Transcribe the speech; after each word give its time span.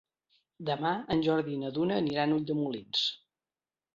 Demà 0.69 0.93
en 1.15 1.21
Jordi 1.27 1.53
i 1.57 1.59
na 1.65 1.69
Duna 1.77 1.99
aniran 2.03 2.33
a 2.33 2.37
Ulldemolins. 2.39 3.03